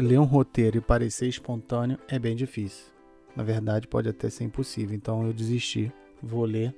ler 0.00 0.18
um 0.18 0.24
roteiro 0.24 0.78
e 0.78 0.80
parecer 0.80 1.26
espontâneo 1.26 1.98
é 2.08 2.18
bem 2.18 2.36
difícil. 2.36 2.86
Na 3.34 3.42
verdade, 3.42 3.88
pode 3.88 4.08
até 4.08 4.30
ser 4.30 4.44
impossível. 4.44 4.94
Então 4.94 5.26
eu 5.26 5.32
desisti. 5.32 5.92
Vou 6.22 6.44
ler 6.44 6.74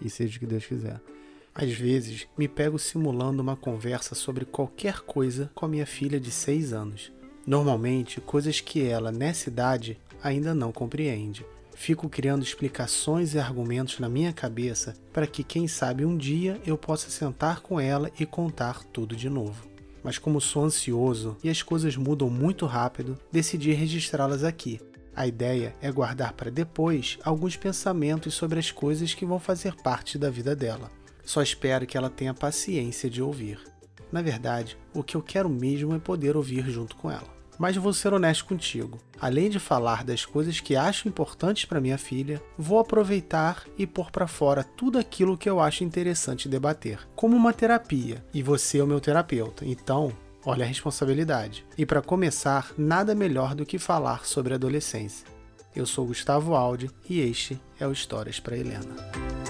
e 0.00 0.08
seja 0.08 0.36
o 0.36 0.40
que 0.40 0.46
Deus 0.46 0.66
quiser. 0.66 1.00
Às 1.54 1.72
vezes, 1.72 2.26
me 2.36 2.48
pego 2.48 2.78
simulando 2.78 3.42
uma 3.42 3.56
conversa 3.56 4.14
sobre 4.14 4.44
qualquer 4.44 5.00
coisa 5.00 5.50
com 5.54 5.66
a 5.66 5.68
minha 5.68 5.86
filha 5.86 6.18
de 6.18 6.30
6 6.30 6.72
anos. 6.72 7.12
Normalmente, 7.46 8.20
coisas 8.20 8.60
que 8.60 8.82
ela, 8.86 9.12
nessa 9.12 9.48
idade, 9.48 9.98
ainda 10.22 10.54
não 10.54 10.72
compreende. 10.72 11.44
Fico 11.74 12.08
criando 12.08 12.42
explicações 12.42 13.34
e 13.34 13.38
argumentos 13.38 13.98
na 13.98 14.08
minha 14.08 14.32
cabeça 14.32 14.94
para 15.12 15.26
que, 15.26 15.44
quem 15.44 15.68
sabe, 15.68 16.04
um 16.04 16.16
dia 16.16 16.60
eu 16.66 16.78
possa 16.78 17.10
sentar 17.10 17.60
com 17.60 17.78
ela 17.78 18.10
e 18.18 18.24
contar 18.24 18.82
tudo 18.84 19.14
de 19.14 19.28
novo. 19.28 19.71
Mas, 20.02 20.18
como 20.18 20.40
sou 20.40 20.64
ansioso 20.64 21.36
e 21.42 21.48
as 21.48 21.62
coisas 21.62 21.96
mudam 21.96 22.28
muito 22.28 22.66
rápido, 22.66 23.18
decidi 23.30 23.72
registrá-las 23.72 24.44
aqui. 24.44 24.80
A 25.14 25.26
ideia 25.26 25.74
é 25.80 25.92
guardar 25.92 26.32
para 26.32 26.50
depois 26.50 27.18
alguns 27.22 27.56
pensamentos 27.56 28.34
sobre 28.34 28.58
as 28.58 28.70
coisas 28.70 29.12
que 29.12 29.26
vão 29.26 29.38
fazer 29.38 29.74
parte 29.76 30.18
da 30.18 30.30
vida 30.30 30.56
dela. 30.56 30.90
Só 31.24 31.42
espero 31.42 31.86
que 31.86 31.96
ela 31.96 32.10
tenha 32.10 32.34
paciência 32.34 33.08
de 33.08 33.22
ouvir. 33.22 33.60
Na 34.10 34.22
verdade, 34.22 34.76
o 34.92 35.02
que 35.02 35.16
eu 35.16 35.22
quero 35.22 35.48
mesmo 35.48 35.94
é 35.94 35.98
poder 35.98 36.36
ouvir 36.36 36.68
junto 36.68 36.96
com 36.96 37.10
ela. 37.10 37.41
Mas 37.58 37.76
vou 37.76 37.92
ser 37.92 38.12
honesto 38.12 38.44
contigo. 38.44 38.98
Além 39.20 39.48
de 39.48 39.58
falar 39.58 40.04
das 40.04 40.24
coisas 40.24 40.60
que 40.60 40.74
acho 40.74 41.08
importantes 41.08 41.64
para 41.64 41.80
minha 41.80 41.98
filha, 41.98 42.42
vou 42.58 42.78
aproveitar 42.78 43.64
e 43.78 43.86
pôr 43.86 44.10
para 44.10 44.26
fora 44.26 44.64
tudo 44.64 44.98
aquilo 44.98 45.38
que 45.38 45.48
eu 45.48 45.60
acho 45.60 45.84
interessante 45.84 46.48
debater, 46.48 47.06
como 47.14 47.36
uma 47.36 47.52
terapia. 47.52 48.24
E 48.32 48.42
você 48.42 48.78
é 48.78 48.84
o 48.84 48.86
meu 48.86 49.00
terapeuta, 49.00 49.64
então 49.64 50.12
olha 50.44 50.64
a 50.64 50.68
responsabilidade. 50.68 51.64
E 51.76 51.86
para 51.86 52.02
começar, 52.02 52.72
nada 52.76 53.14
melhor 53.14 53.54
do 53.54 53.66
que 53.66 53.78
falar 53.78 54.26
sobre 54.26 54.54
adolescência. 54.54 55.26
Eu 55.74 55.86
sou 55.86 56.06
Gustavo 56.06 56.54
Aldi 56.54 56.90
e 57.08 57.20
este 57.20 57.60
é 57.80 57.86
o 57.86 57.92
Histórias 57.92 58.38
para 58.38 58.56
Helena. 58.56 59.41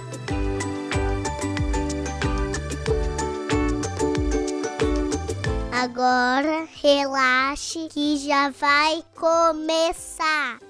Agora 5.82 6.68
relaxe 6.80 7.88
que 7.88 8.16
já 8.16 8.50
vai 8.50 9.02
começar. 9.16 10.60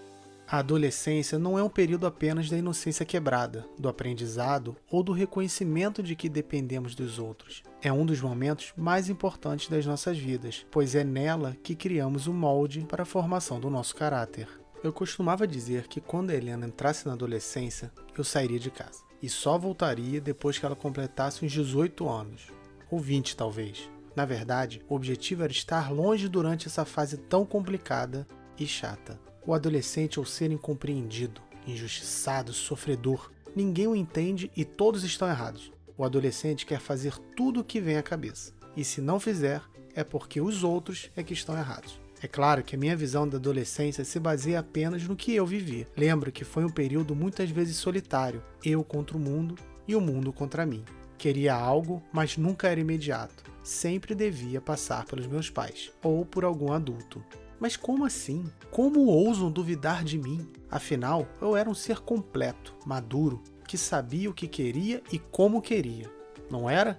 A 0.48 0.56
adolescência 0.56 1.38
não 1.38 1.58
é 1.58 1.62
um 1.62 1.68
período 1.68 2.06
apenas 2.06 2.48
da 2.48 2.56
inocência 2.56 3.04
quebrada, 3.04 3.66
do 3.78 3.90
aprendizado 3.90 4.74
ou 4.90 5.02
do 5.02 5.12
reconhecimento 5.12 6.02
de 6.02 6.16
que 6.16 6.30
dependemos 6.30 6.94
dos 6.94 7.18
outros. 7.18 7.62
É 7.82 7.92
um 7.92 8.06
dos 8.06 8.22
momentos 8.22 8.72
mais 8.74 9.10
importantes 9.10 9.68
das 9.68 9.84
nossas 9.84 10.16
vidas, 10.16 10.64
pois 10.70 10.94
é 10.94 11.04
nela 11.04 11.54
que 11.62 11.74
criamos 11.74 12.26
o 12.26 12.32
molde 12.32 12.86
para 12.88 13.02
a 13.02 13.06
formação 13.06 13.60
do 13.60 13.68
nosso 13.68 13.94
caráter. 13.94 14.48
Eu 14.82 14.94
costumava 14.94 15.46
dizer 15.46 15.88
que 15.88 16.00
quando 16.00 16.30
a 16.30 16.34
Helena 16.34 16.66
entrasse 16.66 17.06
na 17.06 17.12
adolescência, 17.12 17.92
eu 18.16 18.24
sairia 18.24 18.58
de 18.58 18.70
casa. 18.70 19.02
E 19.20 19.28
só 19.28 19.58
voltaria 19.58 20.22
depois 20.22 20.58
que 20.58 20.64
ela 20.64 20.74
completasse 20.74 21.44
uns 21.44 21.52
18 21.52 22.08
anos, 22.08 22.46
ou 22.90 22.98
20 22.98 23.36
talvez. 23.36 23.91
Na 24.14 24.24
verdade, 24.24 24.82
o 24.88 24.94
objetivo 24.94 25.42
era 25.42 25.52
estar 25.52 25.90
longe 25.90 26.28
durante 26.28 26.66
essa 26.66 26.84
fase 26.84 27.16
tão 27.16 27.46
complicada 27.46 28.26
e 28.58 28.66
chata. 28.66 29.18
O 29.46 29.54
adolescente 29.54 30.18
é 30.18 30.22
o 30.22 30.26
ser 30.26 30.50
incompreendido, 30.50 31.40
injustiçado, 31.66 32.52
sofredor. 32.52 33.30
Ninguém 33.56 33.86
o 33.86 33.96
entende 33.96 34.50
e 34.56 34.64
todos 34.64 35.02
estão 35.02 35.28
errados. 35.28 35.72
O 35.96 36.04
adolescente 36.04 36.66
quer 36.66 36.80
fazer 36.80 37.16
tudo 37.36 37.60
o 37.60 37.64
que 37.64 37.80
vem 37.80 37.96
à 37.96 38.02
cabeça. 38.02 38.52
E 38.76 38.84
se 38.84 39.00
não 39.00 39.18
fizer, 39.18 39.62
é 39.94 40.04
porque 40.04 40.40
os 40.40 40.62
outros 40.62 41.10
é 41.16 41.22
que 41.22 41.34
estão 41.34 41.56
errados. 41.56 42.00
É 42.22 42.28
claro 42.28 42.62
que 42.62 42.76
a 42.76 42.78
minha 42.78 42.96
visão 42.96 43.28
da 43.28 43.36
adolescência 43.36 44.04
se 44.04 44.20
baseia 44.20 44.60
apenas 44.60 45.02
no 45.02 45.16
que 45.16 45.34
eu 45.34 45.44
vivi. 45.44 45.86
Lembro 45.96 46.30
que 46.30 46.44
foi 46.44 46.64
um 46.64 46.70
período 46.70 47.16
muitas 47.16 47.50
vezes 47.50 47.76
solitário, 47.76 48.42
eu 48.64 48.84
contra 48.84 49.16
o 49.16 49.20
mundo 49.20 49.56
e 49.88 49.96
o 49.96 50.00
mundo 50.00 50.32
contra 50.32 50.64
mim. 50.64 50.84
Queria 51.18 51.54
algo, 51.54 52.00
mas 52.12 52.36
nunca 52.36 52.68
era 52.68 52.80
imediato 52.80 53.51
sempre 53.62 54.14
devia 54.14 54.60
passar 54.60 55.04
pelos 55.04 55.26
meus 55.26 55.50
pais 55.50 55.92
ou 56.02 56.24
por 56.24 56.44
algum 56.44 56.72
adulto. 56.72 57.24
Mas 57.60 57.76
como 57.76 58.04
assim? 58.04 58.44
Como 58.70 59.06
ousam 59.06 59.50
duvidar 59.50 60.02
de 60.02 60.18
mim? 60.18 60.50
Afinal, 60.70 61.28
eu 61.40 61.56
era 61.56 61.70
um 61.70 61.74
ser 61.74 62.00
completo, 62.00 62.74
maduro, 62.84 63.40
que 63.68 63.78
sabia 63.78 64.28
o 64.28 64.34
que 64.34 64.48
queria 64.48 65.02
e 65.12 65.18
como 65.18 65.62
queria. 65.62 66.10
Não 66.50 66.68
era? 66.68 66.98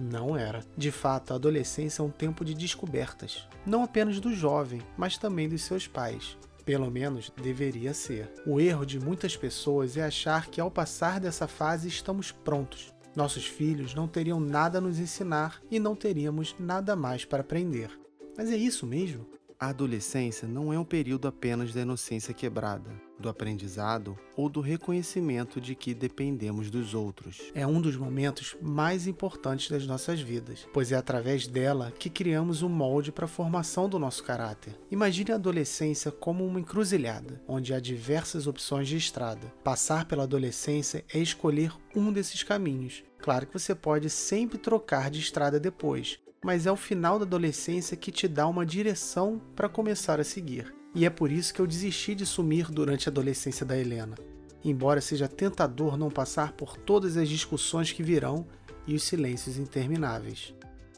Não 0.00 0.36
era. 0.36 0.64
De 0.76 0.90
fato, 0.90 1.32
a 1.32 1.36
adolescência 1.36 2.02
é 2.02 2.04
um 2.04 2.10
tempo 2.10 2.44
de 2.44 2.54
descobertas, 2.54 3.46
não 3.64 3.82
apenas 3.82 4.18
do 4.18 4.34
jovem, 4.34 4.82
mas 4.96 5.16
também 5.16 5.48
dos 5.48 5.62
seus 5.62 5.86
pais. 5.86 6.36
Pelo 6.64 6.90
menos 6.90 7.32
deveria 7.42 7.92
ser. 7.92 8.32
O 8.46 8.60
erro 8.60 8.86
de 8.86 8.98
muitas 8.98 9.36
pessoas 9.36 9.96
é 9.96 10.02
achar 10.02 10.46
que 10.46 10.60
ao 10.60 10.70
passar 10.70 11.18
dessa 11.18 11.48
fase 11.48 11.88
estamos 11.88 12.30
prontos, 12.30 12.91
nossos 13.14 13.46
filhos 13.46 13.94
não 13.94 14.08
teriam 14.08 14.40
nada 14.40 14.78
a 14.78 14.80
nos 14.80 14.98
ensinar 14.98 15.62
e 15.70 15.78
não 15.78 15.94
teríamos 15.94 16.54
nada 16.58 16.96
mais 16.96 17.24
para 17.24 17.40
aprender. 17.40 17.90
Mas 18.36 18.50
é 18.50 18.56
isso 18.56 18.86
mesmo? 18.86 19.26
A 19.62 19.68
adolescência 19.68 20.48
não 20.48 20.72
é 20.72 20.78
um 20.80 20.84
período 20.84 21.28
apenas 21.28 21.72
da 21.72 21.82
inocência 21.82 22.34
quebrada, 22.34 22.90
do 23.16 23.28
aprendizado 23.28 24.18
ou 24.36 24.48
do 24.48 24.60
reconhecimento 24.60 25.60
de 25.60 25.76
que 25.76 25.94
dependemos 25.94 26.68
dos 26.68 26.94
outros. 26.94 27.40
É 27.54 27.64
um 27.64 27.80
dos 27.80 27.94
momentos 27.94 28.56
mais 28.60 29.06
importantes 29.06 29.70
das 29.70 29.86
nossas 29.86 30.20
vidas, 30.20 30.66
pois 30.72 30.90
é 30.90 30.96
através 30.96 31.46
dela 31.46 31.92
que 31.96 32.10
criamos 32.10 32.60
o 32.60 32.66
um 32.66 32.70
molde 32.70 33.12
para 33.12 33.26
a 33.26 33.28
formação 33.28 33.88
do 33.88 34.00
nosso 34.00 34.24
caráter. 34.24 34.76
Imagine 34.90 35.30
a 35.30 35.36
adolescência 35.36 36.10
como 36.10 36.44
uma 36.44 36.58
encruzilhada, 36.58 37.40
onde 37.46 37.72
há 37.72 37.78
diversas 37.78 38.48
opções 38.48 38.88
de 38.88 38.96
estrada. 38.96 39.46
Passar 39.62 40.06
pela 40.06 40.24
adolescência 40.24 41.04
é 41.14 41.20
escolher 41.20 41.72
um 41.94 42.12
desses 42.12 42.42
caminhos. 42.42 43.04
Claro 43.20 43.46
que 43.46 43.56
você 43.56 43.76
pode 43.76 44.10
sempre 44.10 44.58
trocar 44.58 45.08
de 45.08 45.20
estrada 45.20 45.60
depois, 45.60 46.18
mas 46.44 46.66
é 46.66 46.72
o 46.72 46.76
final 46.76 47.18
da 47.18 47.24
adolescência 47.24 47.96
que 47.96 48.10
te 48.10 48.26
dá 48.26 48.46
uma 48.46 48.66
direção 48.66 49.40
para 49.54 49.68
começar 49.68 50.18
a 50.18 50.24
seguir. 50.24 50.74
E 50.94 51.06
é 51.06 51.10
por 51.10 51.30
isso 51.30 51.54
que 51.54 51.60
eu 51.60 51.66
desisti 51.66 52.14
de 52.14 52.26
sumir 52.26 52.70
durante 52.70 53.08
a 53.08 53.10
adolescência 53.10 53.64
da 53.64 53.78
Helena. 53.78 54.16
Embora 54.64 55.00
seja 55.00 55.28
tentador 55.28 55.96
não 55.96 56.10
passar 56.10 56.52
por 56.52 56.76
todas 56.76 57.16
as 57.16 57.28
discussões 57.28 57.92
que 57.92 58.02
virão 58.02 58.46
e 58.86 58.94
os 58.94 59.02
silêncios 59.04 59.56
intermináveis. 59.56 60.54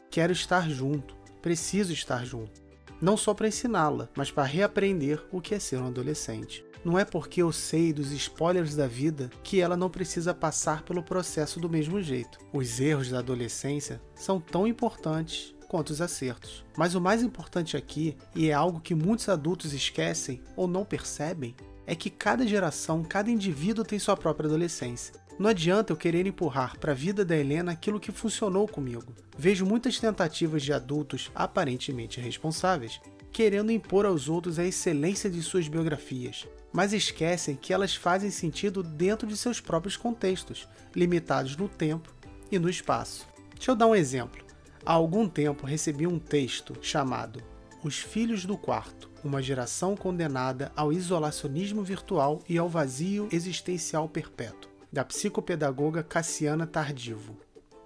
Quero 0.09 0.33
estar 0.33 0.69
junto, 0.69 1.15
preciso 1.41 1.93
estar 1.93 2.25
junto. 2.25 2.63
Não 3.01 3.15
só 3.15 3.33
para 3.33 3.47
ensiná-la, 3.47 4.09
mas 4.15 4.31
para 4.31 4.43
reaprender 4.43 5.23
o 5.31 5.41
que 5.41 5.53
é 5.55 5.59
ser 5.59 5.77
um 5.77 5.87
adolescente. 5.87 6.65
Não 6.85 6.99
é 6.99 7.03
porque 7.03 7.41
eu 7.41 7.51
sei 7.51 7.91
dos 7.91 8.11
spoilers 8.11 8.75
da 8.75 8.85
vida 8.85 9.31
que 9.41 9.59
ela 9.59 9.75
não 9.75 9.89
precisa 9.89 10.35
passar 10.35 10.83
pelo 10.83 11.01
processo 11.01 11.59
do 11.59 11.67
mesmo 11.67 11.99
jeito. 11.99 12.37
Os 12.53 12.79
erros 12.79 13.09
da 13.09 13.17
adolescência 13.17 13.99
são 14.13 14.39
tão 14.39 14.67
importantes 14.67 15.55
quanto 15.67 15.89
os 15.89 15.99
acertos. 15.99 16.63
Mas 16.77 16.93
o 16.93 17.01
mais 17.01 17.23
importante 17.23 17.75
aqui, 17.75 18.15
e 18.35 18.51
é 18.51 18.53
algo 18.53 18.79
que 18.79 18.93
muitos 18.93 19.27
adultos 19.29 19.73
esquecem 19.73 20.43
ou 20.55 20.67
não 20.67 20.85
percebem, 20.85 21.55
é 21.87 21.95
que 21.95 22.11
cada 22.11 22.45
geração, 22.45 23.03
cada 23.03 23.31
indivíduo 23.31 23.83
tem 23.83 23.97
sua 23.97 24.15
própria 24.15 24.45
adolescência. 24.45 25.15
Não 25.39 25.49
adianta 25.49 25.91
eu 25.91 25.97
querer 25.97 26.27
empurrar 26.27 26.77
para 26.77 26.91
a 26.91 26.95
vida 26.95 27.25
da 27.25 27.35
Helena 27.35 27.71
aquilo 27.71 27.99
que 27.99 28.11
funcionou 28.11 28.67
comigo. 28.67 29.11
Vejo 29.35 29.65
muitas 29.65 29.99
tentativas 29.99 30.61
de 30.61 30.71
adultos 30.71 31.31
aparentemente 31.33 32.21
responsáveis 32.21 33.01
querendo 33.35 33.69
impor 33.69 34.05
aos 34.05 34.29
outros 34.29 34.57
a 34.57 34.63
excelência 34.63 35.29
de 35.29 35.41
suas 35.41 35.67
biografias, 35.67 36.47
mas 36.75 36.91
esquecem 36.91 37.55
que 37.55 37.71
elas 37.71 37.95
fazem 37.95 38.29
sentido 38.29 38.83
dentro 38.83 39.25
de 39.25 39.37
seus 39.37 39.61
próprios 39.61 39.95
contextos, 39.95 40.67
limitados 40.93 41.55
no 41.55 41.69
tempo 41.69 42.13
e 42.51 42.59
no 42.59 42.69
espaço. 42.69 43.25
Deixa 43.55 43.71
eu 43.71 43.75
dar 43.77 43.87
um 43.87 43.95
exemplo. 43.95 44.43
Há 44.85 44.91
algum 44.91 45.25
tempo 45.25 45.65
recebi 45.65 46.05
um 46.05 46.19
texto 46.19 46.75
chamado 46.81 47.41
Os 47.81 47.99
Filhos 47.99 48.43
do 48.43 48.57
Quarto, 48.57 49.09
uma 49.23 49.41
geração 49.41 49.95
condenada 49.95 50.69
ao 50.75 50.91
isolacionismo 50.91 51.81
virtual 51.81 52.41
e 52.47 52.57
ao 52.57 52.67
vazio 52.67 53.29
existencial 53.31 54.09
perpétuo, 54.09 54.69
da 54.91 55.05
psicopedagoga 55.05 56.03
Cassiana 56.03 56.67
Tardivo. 56.67 57.37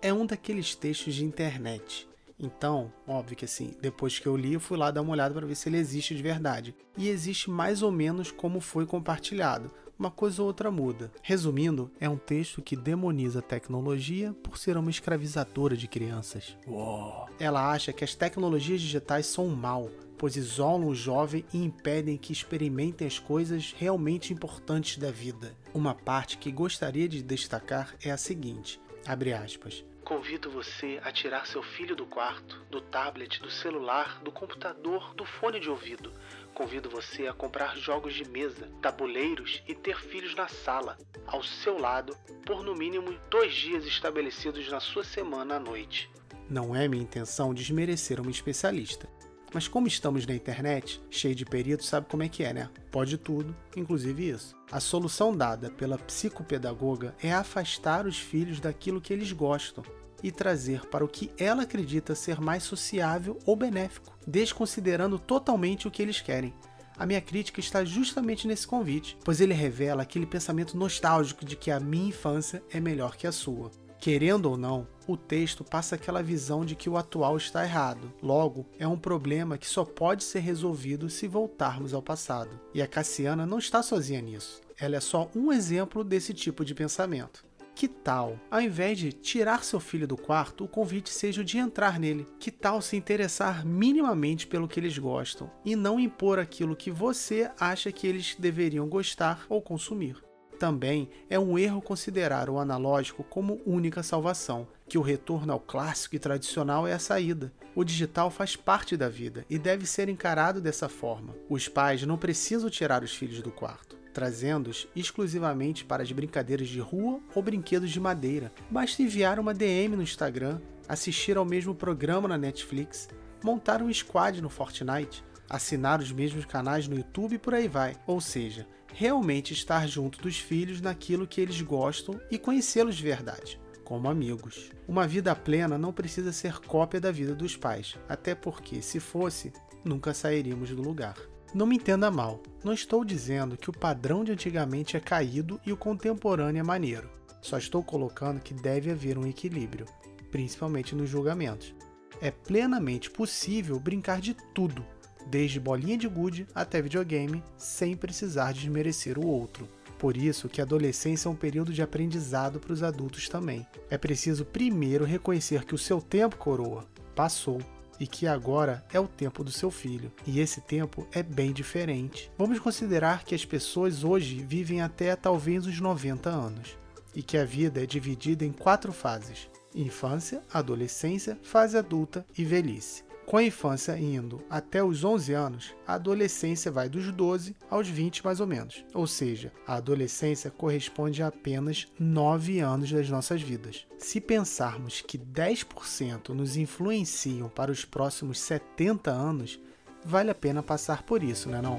É 0.01 0.11
um 0.11 0.25
daqueles 0.25 0.73
textos 0.73 1.13
de 1.13 1.23
internet 1.23 2.08
então, 2.39 2.91
óbvio 3.05 3.35
que 3.35 3.45
assim, 3.45 3.73
depois 3.81 4.17
que 4.17 4.27
eu 4.27 4.37
li, 4.37 4.53
eu 4.53 4.59
fui 4.59 4.77
lá 4.77 4.89
dar 4.91 5.01
uma 5.01 5.11
olhada 5.11 5.33
para 5.33 5.45
ver 5.45 5.55
se 5.55 5.67
ele 5.67 5.77
existe 5.77 6.15
de 6.15 6.23
verdade. 6.23 6.73
E 6.97 7.09
existe 7.09 7.49
mais 7.49 7.81
ou 7.81 7.91
menos 7.91 8.31
como 8.31 8.61
foi 8.61 8.85
compartilhado. 8.85 9.69
Uma 9.97 10.09
coisa 10.09 10.41
ou 10.41 10.47
outra 10.47 10.71
muda. 10.71 11.11
Resumindo, 11.21 11.91
é 11.99 12.07
um 12.07 12.15
texto 12.15 12.61
que 12.61 12.77
demoniza 12.77 13.39
a 13.39 13.41
tecnologia 13.41 14.33
por 14.41 14.57
ser 14.57 14.77
uma 14.77 14.89
escravizadora 14.89 15.75
de 15.75 15.89
crianças. 15.89 16.57
Uou. 16.65 17.27
Ela 17.37 17.69
acha 17.69 17.91
que 17.91 18.05
as 18.05 18.15
tecnologias 18.15 18.79
digitais 18.79 19.25
são 19.25 19.47
um 19.47 19.55
mal, 19.55 19.89
pois 20.17 20.37
isolam 20.37 20.87
o 20.87 20.95
jovem 20.95 21.43
e 21.53 21.57
impedem 21.57 22.15
que 22.15 22.31
experimentem 22.31 23.05
as 23.05 23.19
coisas 23.19 23.75
realmente 23.77 24.31
importantes 24.31 24.97
da 24.97 25.11
vida. 25.11 25.53
Uma 25.73 25.93
parte 25.93 26.37
que 26.37 26.49
gostaria 26.49 27.09
de 27.09 27.21
destacar 27.21 27.93
é 28.01 28.09
a 28.09 28.17
seguinte: 28.17 28.79
abre 29.05 29.33
aspas. 29.33 29.83
Convido 30.09 30.49
você 30.49 30.99
a 31.03 31.11
tirar 31.11 31.45
seu 31.45 31.61
filho 31.61 31.95
do 31.95 32.03
quarto, 32.03 32.59
do 32.71 32.81
tablet, 32.81 33.39
do 33.39 33.51
celular, 33.51 34.19
do 34.23 34.31
computador, 34.31 35.13
do 35.13 35.23
fone 35.23 35.59
de 35.59 35.69
ouvido. 35.69 36.11
Convido 36.51 36.89
você 36.89 37.27
a 37.27 37.33
comprar 37.33 37.77
jogos 37.77 38.15
de 38.15 38.27
mesa, 38.27 38.67
tabuleiros 38.81 39.61
e 39.67 39.75
ter 39.75 40.01
filhos 40.01 40.33
na 40.33 40.47
sala, 40.47 40.97
ao 41.27 41.43
seu 41.43 41.77
lado, 41.77 42.17
por 42.43 42.63
no 42.63 42.73
mínimo 42.73 43.15
dois 43.29 43.53
dias 43.53 43.85
estabelecidos 43.85 44.67
na 44.71 44.79
sua 44.79 45.03
semana 45.03 45.57
à 45.57 45.59
noite. 45.59 46.09
Não 46.49 46.75
é 46.75 46.87
minha 46.87 47.03
intenção 47.03 47.53
desmerecer 47.53 48.19
uma 48.19 48.31
especialista. 48.31 49.07
Mas 49.53 49.67
como 49.67 49.87
estamos 49.87 50.25
na 50.25 50.33
internet, 50.33 50.99
cheio 51.11 51.35
de 51.35 51.45
peritos, 51.45 51.87
sabe 51.87 52.07
como 52.09 52.23
é 52.23 52.29
que 52.29 52.43
é, 52.43 52.51
né? 52.51 52.69
Pode 52.91 53.15
tudo, 53.15 53.55
inclusive 53.77 54.27
isso. 54.27 54.55
A 54.71 54.79
solução 54.79 55.37
dada 55.37 55.69
pela 55.69 55.99
psicopedagoga 55.99 57.15
é 57.21 57.31
afastar 57.31 58.07
os 58.07 58.17
filhos 58.17 58.59
daquilo 58.59 58.99
que 58.99 59.13
eles 59.13 59.31
gostam 59.31 59.83
e 60.23 60.31
trazer 60.31 60.85
para 60.87 61.03
o 61.05 61.07
que 61.07 61.31
ela 61.37 61.63
acredita 61.63 62.15
ser 62.15 62.39
mais 62.39 62.63
sociável 62.63 63.37
ou 63.45 63.55
benéfico, 63.55 64.17
desconsiderando 64.25 65.19
totalmente 65.19 65.87
o 65.87 65.91
que 65.91 66.01
eles 66.01 66.21
querem. 66.21 66.53
A 66.97 67.05
minha 67.05 67.21
crítica 67.21 67.61
está 67.61 67.85
justamente 67.85 68.45
nesse 68.45 68.67
convite, 68.67 69.17
pois 69.23 69.39
ele 69.39 69.53
revela 69.53 70.01
aquele 70.01 70.25
pensamento 70.25 70.77
nostálgico 70.77 71.45
de 71.45 71.55
que 71.55 71.71
a 71.71 71.79
minha 71.79 72.09
infância 72.09 72.61
é 72.69 72.79
melhor 72.79 73.15
que 73.15 73.25
a 73.25 73.31
sua. 73.31 73.71
Querendo 74.01 74.49
ou 74.49 74.57
não, 74.57 74.87
o 75.05 75.17
texto 75.17 75.61
passa 75.61 75.95
aquela 75.95 76.23
visão 76.23 76.63
de 76.63 76.73
que 76.73 76.89
o 76.89 76.95
atual 76.95 77.35
está 77.35 77.65
errado. 77.65 78.13
Logo, 78.21 78.65
é 78.79 78.87
um 78.87 78.97
problema 78.97 79.57
que 79.57 79.67
só 79.67 79.83
pode 79.83 80.23
ser 80.23 80.39
resolvido 80.39 81.09
se 81.09 81.27
voltarmos 81.27 81.93
ao 81.93 82.01
passado. 82.01 82.59
E 82.73 82.81
a 82.81 82.87
Cassiana 82.87 83.45
não 83.45 83.59
está 83.59 83.83
sozinha 83.83 84.21
nisso. 84.21 84.61
Ela 84.79 84.95
é 84.95 85.01
só 85.01 85.29
um 85.35 85.51
exemplo 85.51 86.01
desse 86.01 86.33
tipo 86.33 86.63
de 86.63 86.73
pensamento. 86.73 87.45
Que 87.79 87.87
tal, 87.87 88.37
ao 88.51 88.59
invés 88.59 88.97
de 88.97 89.13
tirar 89.13 89.63
seu 89.63 89.79
filho 89.79 90.05
do 90.05 90.17
quarto, 90.17 90.65
o 90.65 90.67
convite 90.67 91.09
seja 91.09 91.39
o 91.39 91.45
de 91.45 91.57
entrar 91.57 91.97
nele? 91.97 92.27
Que 92.37 92.51
tal 92.51 92.81
se 92.81 92.97
interessar 92.97 93.65
minimamente 93.65 94.45
pelo 94.45 94.67
que 94.67 94.81
eles 94.81 94.97
gostam 94.97 95.49
e 95.63 95.77
não 95.77 95.97
impor 95.97 96.39
aquilo 96.39 96.75
que 96.75 96.91
você 96.91 97.49
acha 97.57 97.89
que 97.89 98.05
eles 98.05 98.35
deveriam 98.37 98.85
gostar 98.89 99.45
ou 99.47 99.61
consumir? 99.61 100.21
Também 100.59 101.09
é 101.29 101.39
um 101.39 101.57
erro 101.57 101.81
considerar 101.81 102.49
o 102.49 102.59
analógico 102.59 103.23
como 103.23 103.61
única 103.65 104.03
salvação, 104.03 104.67
que 104.89 104.97
o 104.97 105.01
retorno 105.01 105.53
ao 105.53 105.59
clássico 105.61 106.17
e 106.17 106.19
tradicional 106.19 106.85
é 106.85 106.91
a 106.91 106.99
saída. 106.99 107.53
O 107.73 107.85
digital 107.85 108.29
faz 108.29 108.57
parte 108.57 108.97
da 108.97 109.07
vida 109.07 109.45
e 109.49 109.57
deve 109.57 109.85
ser 109.85 110.09
encarado 110.09 110.59
dessa 110.59 110.89
forma. 110.89 111.33
Os 111.47 111.69
pais 111.69 112.03
não 112.03 112.17
precisam 112.17 112.69
tirar 112.69 113.05
os 113.05 113.15
filhos 113.15 113.41
do 113.41 113.51
quarto, 113.51 113.97
trazendo-os 114.13 114.87
exclusivamente 114.95 115.85
para 115.85 116.03
as 116.03 116.11
brincadeiras 116.11 116.67
de 116.67 116.79
rua 116.79 117.19
ou 117.33 117.43
brinquedos 117.43 117.91
de 117.91 117.99
madeira. 117.99 118.51
Basta 118.69 119.01
enviar 119.01 119.39
uma 119.39 119.53
DM 119.53 119.95
no 119.95 120.03
Instagram, 120.03 120.59
assistir 120.87 121.37
ao 121.37 121.45
mesmo 121.45 121.75
programa 121.75 122.27
na 122.27 122.37
Netflix, 122.37 123.07
montar 123.43 123.81
um 123.81 123.93
squad 123.93 124.41
no 124.41 124.49
Fortnite, 124.49 125.23
assinar 125.49 125.99
os 125.99 126.11
mesmos 126.11 126.45
canais 126.45 126.87
no 126.87 126.95
YouTube 126.95 127.35
e 127.35 127.39
por 127.39 127.53
aí 127.53 127.67
vai. 127.67 127.95
Ou 128.05 128.19
seja, 128.21 128.67
realmente 128.93 129.53
estar 129.53 129.87
junto 129.87 130.21
dos 130.21 130.37
filhos 130.37 130.81
naquilo 130.81 131.27
que 131.27 131.41
eles 131.41 131.61
gostam 131.61 132.19
e 132.29 132.37
conhecê-los 132.37 132.95
de 132.95 133.03
verdade, 133.03 133.59
como 133.83 134.09
amigos. 134.09 134.71
Uma 134.87 135.07
vida 135.07 135.35
plena 135.35 135.77
não 135.77 135.93
precisa 135.93 136.31
ser 136.31 136.59
cópia 136.59 136.99
da 136.99 137.11
vida 137.11 137.33
dos 137.33 137.55
pais, 137.55 137.95
até 138.07 138.35
porque, 138.35 138.81
se 138.81 138.99
fosse, 138.99 139.53
nunca 139.83 140.13
sairíamos 140.13 140.69
do 140.71 140.81
lugar. 140.81 141.15
Não 141.51 141.65
me 141.65 141.77
entenda 141.77 142.11
mal, 142.11 142.43
não 142.63 142.73
estou 142.73 143.03
dizendo 143.03 143.57
que 143.57 143.71
o 143.71 143.73
padrão 143.77 144.23
de 144.23 144.31
antigamente 144.31 144.95
é 144.95 144.99
caído 144.99 145.59
e 145.65 145.71
o 145.71 145.77
contemporâneo 145.77 146.59
é 146.59 146.63
maneiro. 146.63 147.09
Só 147.41 147.57
estou 147.57 147.81
colocando 147.81 148.39
que 148.39 148.53
deve 148.53 148.91
haver 148.91 149.17
um 149.17 149.25
equilíbrio, 149.25 149.87
principalmente 150.29 150.95
nos 150.95 151.09
julgamentos. 151.09 151.73
É 152.21 152.29
plenamente 152.29 153.09
possível 153.09 153.79
brincar 153.79 154.21
de 154.21 154.35
tudo, 154.53 154.85
desde 155.25 155.59
bolinha 155.59 155.97
de 155.97 156.07
gude 156.07 156.45
até 156.53 156.81
videogame, 156.83 157.43
sem 157.57 157.95
precisar 157.97 158.53
desmerecer 158.53 159.17
o 159.17 159.25
outro. 159.25 159.67
Por 159.97 160.15
isso 160.15 160.47
que 160.49 160.61
a 160.61 160.63
adolescência 160.63 161.27
é 161.27 161.31
um 161.31 161.35
período 161.35 161.73
de 161.73 161.81
aprendizado 161.81 162.59
para 162.59 162.73
os 162.73 162.83
adultos 162.83 163.27
também. 163.27 163.65
É 163.89 163.97
preciso 163.97 164.45
primeiro 164.45 165.03
reconhecer 165.03 165.65
que 165.65 165.73
o 165.73 165.79
seu 165.79 165.99
tempo, 165.99 166.37
coroa, 166.37 166.85
passou 167.15 167.59
e 167.99 168.07
que 168.07 168.27
agora 168.27 168.83
é 168.93 168.99
o 168.99 169.07
tempo 169.07 169.43
do 169.43 169.51
seu 169.51 169.69
filho. 169.69 170.11
E 170.25 170.39
esse 170.39 170.61
tempo 170.61 171.07
é 171.11 171.21
bem 171.21 171.51
diferente. 171.51 172.31
Vamos 172.37 172.59
considerar 172.59 173.23
que 173.23 173.35
as 173.35 173.45
pessoas 173.45 174.03
hoje 174.03 174.43
vivem 174.47 174.81
até 174.81 175.15
talvez 175.15 175.65
os 175.65 175.79
90 175.79 176.29
anos 176.29 176.77
e 177.13 177.21
que 177.21 177.37
a 177.37 177.45
vida 177.45 177.83
é 177.83 177.85
dividida 177.85 178.45
em 178.45 178.51
quatro 178.51 178.93
fases: 178.93 179.49
infância, 179.73 180.41
adolescência, 180.53 181.37
fase 181.43 181.77
adulta 181.77 182.25
e 182.37 182.45
velhice. 182.45 183.08
Com 183.29 183.37
a 183.37 183.43
infância 183.43 183.95
indo 183.95 184.43
até 184.49 184.83
os 184.83 185.03
11 185.03 185.33
anos, 185.33 185.75
a 185.85 185.93
adolescência 185.93 186.71
vai 186.71 186.89
dos 186.89 187.11
12 187.11 187.55
aos 187.69 187.87
20 187.87 188.25
mais 188.25 188.39
ou 188.39 188.47
menos. 188.47 188.83
Ou 188.91 189.05
seja, 189.05 189.53
a 189.67 189.75
adolescência 189.75 190.49
corresponde 190.49 191.21
a 191.21 191.27
apenas 191.27 191.85
9 191.99 192.59
anos 192.59 192.91
das 192.91 193.07
nossas 193.07 193.39
vidas. 193.39 193.85
Se 193.99 194.19
pensarmos 194.19 195.01
que 195.01 195.15
10% 195.15 196.29
nos 196.29 196.57
influenciam 196.57 197.49
para 197.49 197.71
os 197.71 197.85
próximos 197.85 198.39
70 198.39 199.11
anos, 199.11 199.59
vale 200.03 200.31
a 200.31 200.35
pena 200.35 200.63
passar 200.63 201.03
por 201.03 201.21
isso, 201.21 201.49
não 201.49 201.59
é 201.59 201.61
não? 201.61 201.77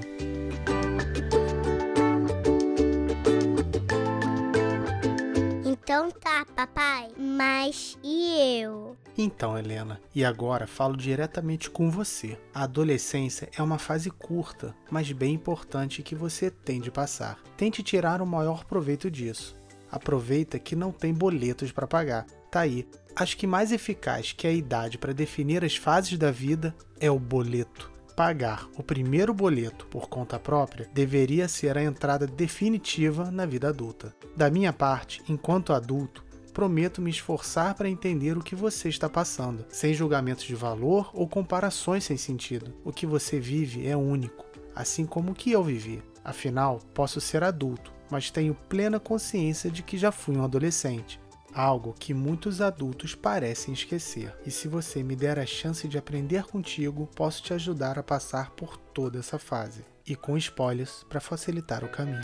Então 5.65 6.09
tá, 6.11 6.45
papai. 6.55 7.09
Mas 7.17 7.97
e 8.01 8.61
eu? 8.61 8.95
Então, 9.17 9.57
Helena, 9.57 9.99
e 10.15 10.23
agora 10.23 10.65
falo 10.65 10.95
diretamente 10.95 11.69
com 11.69 11.89
você. 11.89 12.37
A 12.53 12.63
adolescência 12.63 13.49
é 13.57 13.61
uma 13.61 13.77
fase 13.77 14.09
curta, 14.09 14.73
mas 14.89 15.11
bem 15.11 15.33
importante 15.33 16.01
que 16.01 16.15
você 16.15 16.49
tem 16.49 16.79
de 16.79 16.89
passar. 16.89 17.37
Tente 17.57 17.83
tirar 17.83 18.21
o 18.21 18.27
maior 18.27 18.63
proveito 18.65 19.11
disso. 19.11 19.55
Aproveita 19.91 20.57
que 20.57 20.75
não 20.75 20.91
tem 20.91 21.13
boletos 21.13 21.71
para 21.71 21.87
pagar. 21.87 22.25
Tá 22.49 22.61
aí. 22.61 22.87
Acho 23.15 23.35
que 23.35 23.45
mais 23.45 23.71
eficaz 23.71 24.31
que 24.31 24.47
a 24.47 24.51
idade 24.51 24.97
para 24.97 25.13
definir 25.13 25.65
as 25.65 25.75
fases 25.75 26.17
da 26.17 26.31
vida 26.31 26.73
é 26.99 27.11
o 27.11 27.19
boleto 27.19 27.91
pagar 28.21 28.69
o 28.77 28.83
primeiro 28.83 29.33
boleto 29.33 29.87
por 29.87 30.07
conta 30.07 30.37
própria 30.37 30.87
deveria 30.93 31.47
ser 31.47 31.75
a 31.75 31.83
entrada 31.83 32.27
definitiva 32.27 33.31
na 33.31 33.47
vida 33.47 33.69
adulta. 33.69 34.13
Da 34.37 34.47
minha 34.47 34.71
parte, 34.71 35.23
enquanto 35.27 35.73
adulto, 35.73 36.23
prometo 36.53 37.01
me 37.01 37.09
esforçar 37.09 37.75
para 37.75 37.89
entender 37.89 38.37
o 38.37 38.43
que 38.43 38.55
você 38.55 38.89
está 38.89 39.09
passando, 39.09 39.65
sem 39.69 39.93
julgamentos 39.93 40.43
de 40.43 40.55
valor 40.55 41.09
ou 41.13 41.27
comparações 41.27 42.03
sem 42.03 42.17
sentido. 42.17 42.73
O 42.83 42.91
que 42.91 43.05
você 43.05 43.39
vive 43.39 43.87
é 43.87 43.95
único, 43.95 44.45
assim 44.75 45.05
como 45.05 45.31
o 45.31 45.35
que 45.35 45.51
eu 45.51 45.63
vivi. 45.63 46.01
Afinal, 46.23 46.79
posso 46.93 47.19
ser 47.19 47.43
adulto, 47.43 47.91
mas 48.09 48.29
tenho 48.29 48.55
plena 48.69 48.99
consciência 48.99 49.71
de 49.71 49.81
que 49.81 49.97
já 49.97 50.11
fui 50.11 50.37
um 50.37 50.43
adolescente 50.43 51.19
algo 51.53 51.93
que 51.97 52.13
muitos 52.13 52.61
adultos 52.61 53.15
parecem 53.15 53.73
esquecer. 53.73 54.35
E 54.45 54.51
se 54.51 54.67
você 54.67 55.03
me 55.03 55.15
der 55.15 55.39
a 55.39 55.45
chance 55.45 55.87
de 55.87 55.97
aprender 55.97 56.43
contigo, 56.43 57.09
posso 57.15 57.43
te 57.43 57.53
ajudar 57.53 57.99
a 57.99 58.03
passar 58.03 58.51
por 58.51 58.77
toda 58.77 59.19
essa 59.19 59.37
fase 59.37 59.85
e 60.05 60.15
com 60.15 60.37
spoilers 60.37 61.05
para 61.09 61.19
facilitar 61.19 61.83
o 61.83 61.89
caminho. 61.89 62.21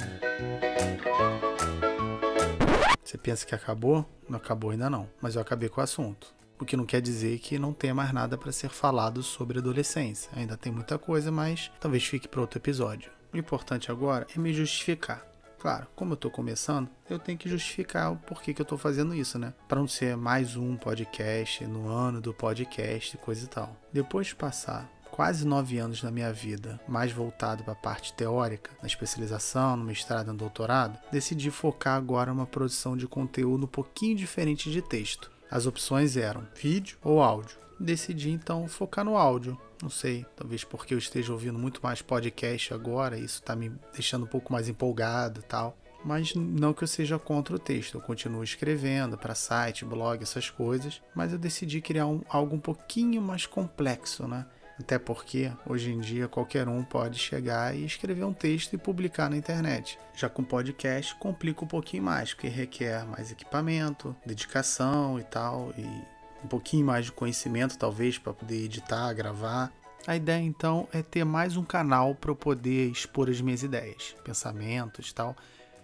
Você 3.04 3.18
pensa 3.18 3.46
que 3.46 3.56
acabou? 3.56 4.06
Não 4.28 4.38
acabou 4.38 4.72
ainda 4.72 4.90
não, 4.90 5.10
mas 5.22 5.36
eu 5.36 5.42
acabei 5.42 5.70
com 5.70 5.80
o 5.80 5.84
assunto. 5.84 6.36
O 6.60 6.66
que 6.66 6.76
não 6.76 6.86
quer 6.86 7.02
dizer 7.02 7.38
que 7.40 7.60
não 7.60 7.72
tenha 7.72 7.94
mais 7.94 8.12
nada 8.12 8.38
para 8.38 8.52
ser 8.52 8.70
falado 8.70 9.22
sobre 9.22 9.60
adolescência. 9.60 10.30
Ainda 10.36 10.58
tem 10.58 10.72
muita 10.72 10.98
coisa, 10.98 11.32
mas 11.32 11.72
talvez 11.80 12.04
fique 12.04 12.28
para 12.28 12.42
outro 12.42 12.58
episódio. 12.60 13.12
O 13.32 13.38
importante 13.38 13.92
agora 13.92 14.26
é 14.36 14.40
me 14.40 14.52
justificar. 14.54 15.26
Claro, 15.60 15.88
como 15.96 16.12
eu 16.12 16.16
estou 16.16 16.30
começando, 16.30 16.90
eu 17.10 17.18
tenho 17.18 17.38
que 17.38 17.50
justificar 17.50 18.12
o 18.12 18.18
porquê 18.18 18.54
que 18.54 18.62
eu 18.62 18.64
estou 18.64 18.78
fazendo 18.78 19.16
isso, 19.16 19.40
né? 19.40 19.54
Para 19.68 19.80
não 19.80 19.88
ser 19.88 20.16
mais 20.16 20.56
um 20.56 20.76
podcast 20.76 21.66
no 21.66 21.90
ano 21.90 22.22
do 22.22 22.34
podcast, 22.34 23.18
coisa 23.18 23.46
e 23.46 23.48
tal. 23.48 23.76
Depois 23.92 24.28
de 24.28 24.36
passar 24.36 24.88
quase 25.10 25.48
nove 25.48 25.80
anos 25.80 26.02
da 26.02 26.12
minha 26.12 26.32
vida 26.32 26.80
mais 26.88 27.12
voltado 27.12 27.64
para 27.64 27.74
a 27.74 27.76
parte 27.76 28.14
teórica, 28.14 28.70
na 28.82 28.88
especialização, 28.88 29.76
no 29.76 29.84
mestrado 29.84 30.28
no 30.28 30.38
doutorado, 30.38 31.00
decidi 31.12 31.50
focar 31.50 31.96
agora 31.96 32.32
uma 32.32 32.46
produção 32.46 32.96
de 32.96 33.08
conteúdo 33.08 33.66
um 33.66 33.70
pouquinho 33.70 34.16
diferente 34.16 34.70
de 34.70 34.82
texto. 34.82 35.32
As 35.50 35.66
opções 35.66 36.16
eram 36.18 36.46
vídeo 36.56 37.00
ou 37.02 37.22
áudio. 37.22 37.67
Decidi 37.80 38.32
então 38.32 38.68
focar 38.68 39.06
no 39.06 39.18
áudio, 39.18 39.58
não 39.82 39.90
sei, 39.90 40.26
talvez 40.36 40.64
porque 40.64 40.94
eu 40.94 40.98
esteja 40.98 41.32
ouvindo 41.32 41.60
muito 41.60 41.80
mais 41.84 42.02
podcast 42.02 42.74
agora, 42.74 43.18
isso 43.18 43.36
está 43.36 43.56
me 43.56 43.72
deixando 43.94 44.24
um 44.24 44.28
pouco 44.28 44.52
mais 44.52 44.68
empolgado 44.68 45.42
e 45.42 45.44
tal. 45.44 45.78
Mas 46.04 46.34
não 46.36 46.74
que 46.74 46.84
eu 46.84 46.88
seja 46.88 47.20
contra 47.20 47.56
o 47.56 47.60
texto, 47.60 47.96
eu 47.96 48.02
continuo 48.02 48.44
escrevendo 48.44 49.18
para 49.18 49.36
site, 49.36 49.86
blog, 49.86 50.22
essas 50.22 50.50
coisas, 50.50 51.02
mas 51.14 51.34
eu 51.34 51.40
decidi 51.40 51.82
criar 51.82 52.08
um, 52.08 52.22
algo 52.30 52.56
um 52.56 52.60
pouquinho 52.60 53.22
mais 53.22 53.46
complexo, 53.46 54.28
né? 54.28 54.46
Até 54.80 55.00
porque 55.00 55.52
hoje 55.66 55.92
em 55.92 56.00
dia 56.00 56.28
qualquer 56.28 56.68
um 56.68 56.84
pode 56.84 57.18
chegar 57.18 57.76
e 57.76 57.84
escrever 57.84 58.24
um 58.24 58.34
texto 58.34 58.74
e 58.74 58.78
publicar 58.78 59.30
na 59.30 59.36
internet. 59.36 59.98
Já 60.16 60.30
com 60.30 60.44
podcast 60.44 61.16
complica 61.16 61.66
um 61.66 61.68
pouquinho 61.68 62.04
mais, 62.04 62.34
porque 62.34 62.48
requer 62.48 63.06
mais 63.06 63.32
equipamento, 63.32 64.16
dedicação 64.26 65.20
e 65.20 65.24
tal, 65.24 65.74
e 65.78 66.17
um 66.44 66.48
pouquinho 66.48 66.86
mais 66.86 67.06
de 67.06 67.12
conhecimento 67.12 67.78
talvez 67.78 68.18
para 68.18 68.34
poder 68.34 68.66
editar, 68.66 69.14
gravar. 69.14 69.72
A 70.06 70.16
ideia 70.16 70.42
então 70.42 70.88
é 70.94 71.02
ter 71.02 71.26
mais 71.26 71.58
um 71.58 71.64
canal 71.64 72.16
para 72.16 72.32
eu 72.32 72.36
poder 72.36 72.90
expor 72.90 73.30
as 73.30 73.42
minhas 73.42 73.64
ideias, 73.64 74.16
pensamentos 74.24 75.12
tal. 75.12 75.36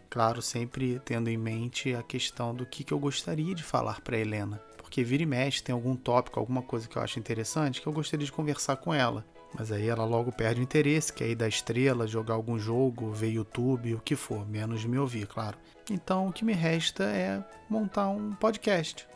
Claro, 0.09 0.41
sempre 0.41 1.01
tendo 1.03 1.29
em 1.29 1.37
mente 1.37 1.93
a 1.95 2.03
questão 2.03 2.53
do 2.53 2.65
que, 2.65 2.83
que 2.83 2.93
eu 2.93 2.99
gostaria 2.99 3.55
de 3.55 3.63
falar 3.63 3.99
para 4.01 4.17
Helena 4.17 4.61
porque 4.93 5.03
vira 5.03 5.23
e 5.23 5.25
mexe 5.25 5.63
tem 5.63 5.73
algum 5.73 5.95
tópico, 5.95 6.39
alguma 6.39 6.61
coisa 6.61 6.87
que 6.87 6.95
eu 6.95 7.01
acho 7.01 7.17
interessante 7.17 7.81
que 7.81 7.87
eu 7.87 7.91
gostaria 7.91 8.23
de 8.23 8.31
conversar 8.31 8.75
com 8.75 8.93
ela. 8.93 9.25
Mas 9.57 9.71
aí 9.71 9.87
ela 9.87 10.05
logo 10.05 10.31
perde 10.31 10.61
o 10.61 10.63
interesse, 10.63 11.11
quer 11.11 11.29
ir 11.29 11.35
da 11.35 11.47
estrela, 11.47 12.05
jogar 12.05 12.35
algum 12.35 12.59
jogo, 12.59 13.11
ver 13.11 13.31
YouTube, 13.31 13.95
o 13.95 13.99
que 13.99 14.15
for, 14.15 14.47
menos 14.47 14.85
me 14.85 14.99
ouvir, 14.99 15.25
claro. 15.25 15.57
Então 15.89 16.27
o 16.27 16.31
que 16.31 16.45
me 16.45 16.53
resta 16.53 17.05
é 17.05 17.43
montar 17.67 18.07
um 18.09 18.33
podcast. 18.33 19.07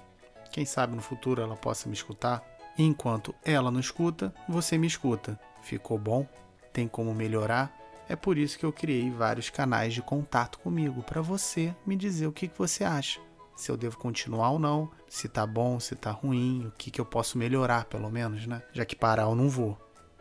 Quem 0.51 0.65
sabe 0.65 0.95
no 0.95 1.01
futuro 1.01 1.41
ela 1.41 1.55
possa 1.55 1.87
me 1.87 1.93
escutar. 1.93 2.43
Enquanto 2.77 3.33
ela 3.43 3.71
não 3.71 3.79
escuta, 3.79 4.33
você 4.47 4.77
me 4.77 4.87
escuta. 4.87 5.39
Ficou 5.61 5.97
bom? 5.97 6.27
Tem 6.71 6.87
como 6.87 7.13
melhorar? 7.13 7.75
É 8.07 8.15
por 8.15 8.37
isso 8.37 8.57
que 8.57 8.65
eu 8.65 8.71
criei 8.71 9.09
vários 9.11 9.49
canais 9.49 9.93
de 9.93 10.01
contato 10.01 10.59
comigo, 10.59 11.03
para 11.03 11.21
você 11.21 11.75
me 11.85 11.95
dizer 11.95 12.27
o 12.27 12.31
que, 12.31 12.49
você 12.57 12.83
acha 12.83 13.19
se 13.57 13.71
eu 13.71 13.75
devo 13.75 13.97
continuar 13.97 14.51
ou 14.51 14.59
não, 14.59 14.89
se 15.09 15.27
tá 15.27 15.45
bom, 15.45 15.79
se 15.79 15.95
tá 15.95 16.11
ruim, 16.11 16.67
o 16.67 16.71
que, 16.77 16.91
que 16.91 17.01
eu 17.01 17.05
posso 17.05 17.39
melhorar, 17.39 17.85
pelo 17.85 18.09
menos, 18.09 18.45
né? 18.45 18.61
Já 18.71 18.85
que 18.85 18.95
parar 18.95 19.23
eu 19.23 19.35
não 19.35 19.49
vou. 19.49 19.75